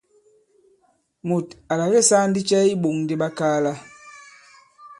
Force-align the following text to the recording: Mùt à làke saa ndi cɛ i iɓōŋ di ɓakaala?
Mùt 1.27 1.47
à 1.71 1.73
làke 1.79 1.99
saa 2.09 2.23
ndi 2.27 2.41
cɛ 2.49 2.57
i 2.65 2.71
iɓōŋ 2.75 2.97
di 3.07 3.13
ɓakaala? 3.21 3.71